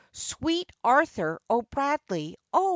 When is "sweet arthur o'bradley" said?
0.13-2.37